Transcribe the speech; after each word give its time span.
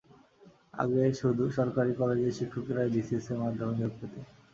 আগে 0.73 1.03
শুধু 1.19 1.43
সরকারি 1.57 1.91
কলেজের 1.99 2.37
শিক্ষকেরাই 2.39 2.93
বিসিএসের 2.95 3.37
মাধ্যমে 3.43 3.73
নিয়োগ 3.75 3.93
পেতেন। 3.99 4.23